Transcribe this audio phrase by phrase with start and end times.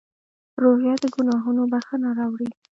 [0.61, 2.49] روژه د ګناهونو بښنه راوړي.